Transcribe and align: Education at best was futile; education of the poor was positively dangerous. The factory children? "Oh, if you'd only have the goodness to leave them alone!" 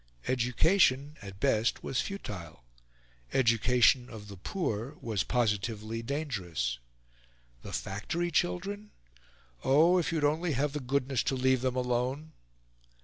Education 0.27 1.15
at 1.21 1.39
best 1.39 1.83
was 1.83 2.01
futile; 2.01 2.63
education 3.33 4.09
of 4.09 4.29
the 4.29 4.35
poor 4.35 4.97
was 4.99 5.23
positively 5.23 6.01
dangerous. 6.01 6.79
The 7.61 7.71
factory 7.71 8.31
children? 8.31 8.89
"Oh, 9.63 9.99
if 9.99 10.11
you'd 10.11 10.23
only 10.23 10.53
have 10.53 10.73
the 10.73 10.79
goodness 10.79 11.21
to 11.25 11.35
leave 11.35 11.61
them 11.61 11.75
alone!" 11.75 12.31